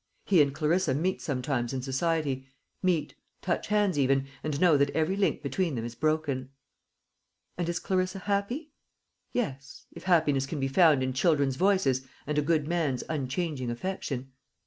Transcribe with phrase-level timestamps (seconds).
[0.25, 2.47] He and Clarissa meet sometimes in society
[2.81, 3.13] meet,
[3.43, 6.49] touch hands even, and know that every link between them is broken.
[7.55, 8.71] And is Clarissa happy?
[9.31, 14.31] Yes, if happiness can be found in children's voices and a good man's unchanging affection.